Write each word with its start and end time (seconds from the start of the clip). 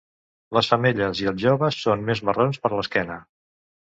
Les 0.57 0.69
femelles 0.69 1.19
i 1.23 1.27
els 1.31 1.43
joves 1.43 1.77
són 1.81 2.01
més 2.07 2.21
marrons 2.31 2.61
per 2.65 2.73
l'esquena. 2.73 3.19